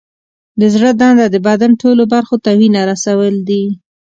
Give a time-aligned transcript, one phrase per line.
[0.59, 3.63] د زړه دنده د بدن ټولو برخو ته وینه رسول دي.